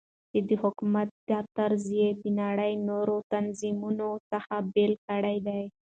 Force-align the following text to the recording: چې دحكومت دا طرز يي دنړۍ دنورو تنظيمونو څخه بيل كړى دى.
چې 0.31 0.39
دحكومت 0.51 1.09
دا 1.29 1.39
طرز 1.57 1.83
يي 1.99 2.07
دنړۍ 2.23 2.73
دنورو 2.79 3.17
تنظيمونو 3.33 4.09
څخه 4.31 4.55
بيل 4.73 4.93
كړى 5.07 5.35
دى. 5.47 5.61